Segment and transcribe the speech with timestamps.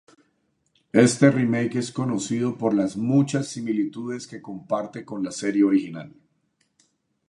[0.93, 6.11] Este remake es conocido por las muchas similitudes que comparte con la serie original.